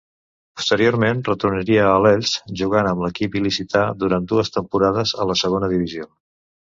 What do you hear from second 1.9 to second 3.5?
l'Elx, jugant amb l'equip